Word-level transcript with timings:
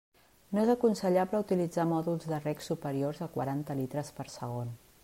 No 0.57 0.61
és 0.61 0.69
aconsellable 0.73 1.41
utilitzar 1.43 1.85
mòduls 1.91 2.27
de 2.33 2.41
reg 2.49 2.67
superiors 2.71 3.23
a 3.29 3.33
quaranta 3.39 3.79
litres 3.83 4.15
per 4.19 4.29
segon. 4.41 4.79